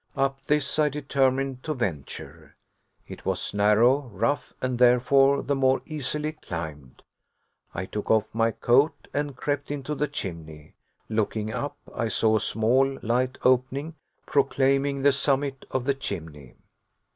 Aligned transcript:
Up 0.15 0.43
this 0.47 0.79
I 0.79 0.89
determined 0.89 1.61
to 1.61 1.75
venture. 1.75 2.55
It 3.07 3.23
was 3.23 3.53
narrow, 3.53 4.07
rough, 4.11 4.51
and 4.59 4.79
therefore 4.79 5.43
the 5.43 5.53
more 5.53 5.83
easily 5.85 6.31
climbed. 6.31 7.03
I 7.75 7.85
took 7.85 8.09
off 8.09 8.33
my 8.33 8.49
coat 8.49 9.07
and 9.13 9.35
crept 9.35 9.69
into 9.69 9.93
the 9.93 10.07
chimney. 10.07 10.73
Looking 11.07 11.53
up, 11.53 11.77
I 11.93 12.07
saw 12.07 12.37
a 12.37 12.39
small, 12.39 12.97
light 13.03 13.37
opening, 13.43 13.93
proclaiming 14.25 15.03
the 15.03 15.11
summit 15.11 15.65
of 15.69 15.85
the 15.85 15.93
chimney. 15.93 16.55